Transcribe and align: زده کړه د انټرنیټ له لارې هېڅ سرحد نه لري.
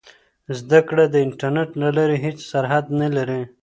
زده 0.59 0.79
کړه 0.87 1.03
د 1.09 1.15
انټرنیټ 1.25 1.69
له 1.81 1.89
لارې 1.97 2.17
هېڅ 2.25 2.37
سرحد 2.51 2.85
نه 3.01 3.07
لري. 3.15 3.41